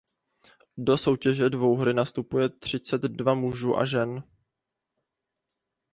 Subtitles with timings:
[0.77, 4.23] Do soutěže dvouhry nastupuje třicet dva mužů a žen.